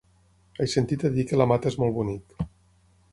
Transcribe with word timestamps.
He 0.63 0.65
sentit 0.71 1.05
a 1.09 1.11
dir 1.17 1.27
que 1.31 1.39
la 1.41 1.47
Mata 1.53 1.71
és 1.73 1.79
molt 1.83 1.95
bonic. 2.01 2.39